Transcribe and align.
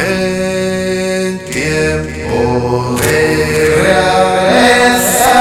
En 0.00 1.38
tiempo 1.50 2.96
de 3.02 3.20
realeza. 3.82 5.40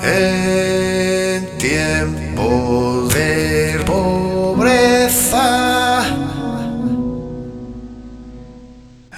En 0.00 1.58
tiempo 1.58 3.08
de 3.12 3.80
pobreza. 3.84 5.48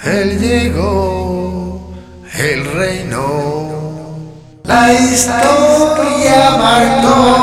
Él 0.04 0.38
llegó, 0.40 1.92
el 2.34 2.64
reino. 2.64 3.18
La 4.64 4.92
historia 4.94 6.56
marcó. 6.56 7.38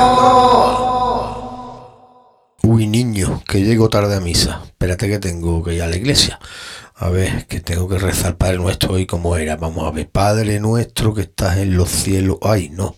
Que 3.55 3.64
llego 3.64 3.90
tarde 3.90 4.18
a 4.18 4.20
misa. 4.20 4.64
Espérate 4.66 5.08
que 5.08 5.18
tengo 5.18 5.64
que 5.64 5.76
ir 5.76 5.82
a 5.82 5.88
la 5.88 5.95
iglesia. 5.95 6.41
A 6.94 7.08
ver, 7.08 7.48
que 7.48 7.62
tengo 7.62 7.88
que 7.88 7.98
rezar 7.98 8.36
Padre 8.36 8.58
Nuestro 8.58 8.95
hoy 8.95 9.05
como 9.05 9.38
era. 9.38 9.55
Vamos 9.55 9.88
a 9.88 9.91
ver, 9.91 10.09
Padre 10.09 10.59
Nuestro 10.59 11.14
que 11.14 11.22
estás 11.22 11.59
en 11.59 11.78
los 11.78 11.90
cielos. 11.90 12.38
Ay, 12.41 12.68
no. 12.68 12.98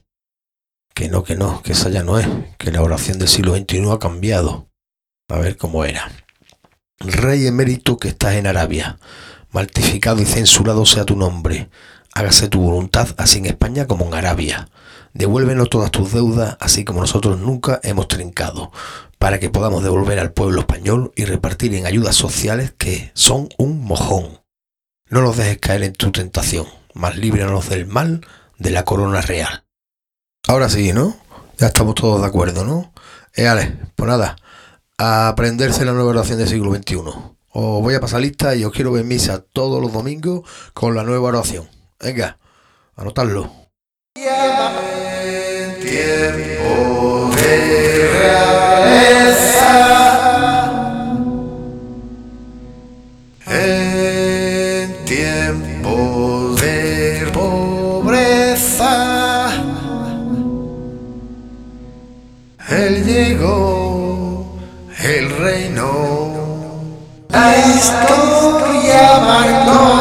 Que 0.95 1.09
no, 1.09 1.23
que 1.23 1.35
no, 1.35 1.61
que 1.61 1.73
esa 1.73 1.89
ya 1.89 2.01
no 2.01 2.17
es. 2.17 2.27
Que 2.57 2.71
la 2.71 2.81
oración 2.81 3.19
del 3.19 3.27
siglo 3.27 3.55
XXI 3.55 3.91
ha 3.91 3.99
cambiado. 3.99 4.67
A 5.29 5.37
ver 5.37 5.57
cómo 5.57 5.85
era. 5.85 6.11
Rey 7.01 7.45
emérito 7.45 7.97
que 7.97 8.07
estás 8.07 8.33
en 8.33 8.47
Arabia. 8.47 8.97
Maltificado 9.51 10.23
y 10.23 10.25
censurado 10.25 10.87
sea 10.87 11.05
tu 11.05 11.15
nombre. 11.15 11.69
Hágase 12.17 12.49
tu 12.49 12.61
voluntad 12.61 13.09
así 13.17 13.37
en 13.37 13.45
España 13.45 13.85
como 13.85 14.07
en 14.07 14.15
Arabia. 14.15 14.69
Devuélvenos 15.13 15.69
todas 15.69 15.91
tus 15.91 16.13
deudas, 16.13 16.57
así 16.59 16.83
como 16.83 16.99
nosotros 16.99 17.37
nunca 17.37 17.79
hemos 17.83 18.07
trincado 18.07 18.71
para 19.19 19.39
que 19.39 19.51
podamos 19.51 19.83
devolver 19.83 20.17
al 20.17 20.33
pueblo 20.33 20.61
español 20.61 21.11
y 21.15 21.25
repartir 21.25 21.75
en 21.75 21.85
ayudas 21.85 22.15
sociales 22.15 22.73
que 22.75 23.11
son 23.13 23.49
un 23.59 23.85
mojón. 23.85 24.41
No 25.11 25.21
nos 25.21 25.37
dejes 25.37 25.59
caer 25.59 25.83
en 25.83 25.93
tu 25.93 26.11
tentación, 26.11 26.65
más 26.95 27.15
líbranos 27.17 27.69
del 27.69 27.85
mal 27.85 28.25
de 28.57 28.71
la 28.71 28.83
corona 28.83 29.21
real. 29.21 29.65
Ahora 30.47 30.69
sí, 30.69 30.93
¿no? 30.93 31.17
Ya 31.59 31.67
estamos 31.67 31.93
todos 31.93 32.19
de 32.19 32.25
acuerdo, 32.25 32.65
¿no? 32.65 32.93
Eh, 33.35 33.47
Ale, 33.47 33.77
pues 33.95 34.07
nada, 34.07 34.37
a 34.97 35.27
aprenderse 35.27 35.85
la 35.85 35.93
nueva 35.93 36.09
oración 36.09 36.39
del 36.39 36.47
siglo 36.47 36.73
XXI. 36.73 36.95
Os 36.95 37.83
voy 37.83 37.93
a 37.93 38.01
pasar 38.01 38.21
lista 38.21 38.55
y 38.55 38.63
os 38.63 38.73
quiero 38.73 38.91
ver 38.91 39.03
misa 39.03 39.43
todos 39.53 39.79
los 39.79 39.93
domingos 39.93 40.41
con 40.73 40.95
la 40.95 41.03
nueva 41.03 41.27
oración. 41.27 41.76
Venga, 41.99 42.37
anotadlo. 42.95 43.49
Tiempo 44.13 44.31
de 47.35 47.57
En 53.47 55.05
tiempo 55.05 56.55
de 56.61 57.27
pobreza, 57.33 58.93
Él 62.69 63.03
llegó, 63.05 64.55
el 64.99 65.29
reino, 65.37 66.45
la 67.29 67.57
historia 67.57 69.19
marcó. 69.19 69.96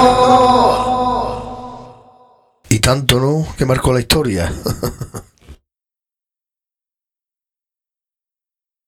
Tanto, 2.87 3.19
¿no? 3.19 3.45
Que 3.56 3.67
marcó 3.67 3.92
la 3.92 3.98
historia. 3.98 4.48